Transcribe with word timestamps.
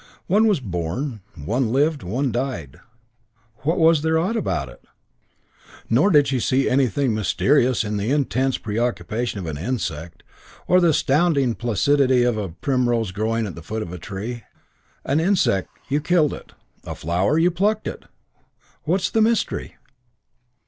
One 0.25 0.47
was 0.47 0.59
born, 0.59 1.21
one 1.35 1.71
lived, 1.71 2.01
one 2.01 2.31
died. 2.31 2.79
What 3.57 3.77
was 3.77 4.01
there 4.01 4.17
odd 4.17 4.35
about 4.35 4.67
it? 4.67 4.83
Nor 5.91 6.09
did 6.09 6.27
she 6.27 6.39
see 6.39 6.67
anything 6.67 7.13
mysterious 7.13 7.83
in 7.83 7.97
the 7.97 8.09
intense 8.09 8.57
preoccupation 8.57 9.39
of 9.39 9.45
an 9.45 9.59
insect, 9.59 10.23
or 10.67 10.81
the 10.81 10.89
astounding 10.89 11.53
placidity 11.53 12.23
of 12.23 12.35
a 12.35 12.49
primrose 12.49 13.11
growing 13.11 13.45
at 13.45 13.53
the 13.53 13.61
foot 13.61 13.83
of 13.83 13.93
a 13.93 13.99
tree. 13.99 14.41
An 15.05 15.19
insect 15.19 15.69
you 15.87 16.01
killed 16.01 16.33
it. 16.33 16.53
A 16.83 16.95
flower 16.95 17.37
you 17.37 17.51
plucked 17.51 17.85
it. 17.87 18.05
What's 18.85 19.11
the 19.11 19.21
mystery? 19.21 19.75